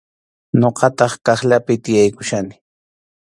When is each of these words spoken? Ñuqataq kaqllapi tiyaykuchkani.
Ñuqataq 0.59 1.13
kaqllapi 1.25 1.73
tiyaykuchkani. 1.83 2.55